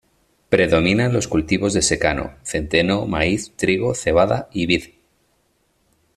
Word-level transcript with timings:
Predominan 0.49 1.13
los 1.13 1.27
cultivos 1.27 1.73
de 1.73 1.83
secano: 1.83 2.33
centeno, 2.43 3.05
maíz, 3.05 3.55
trigo, 3.55 3.93
cebada 3.93 4.49
y 4.51 4.65
vid. 4.65 4.85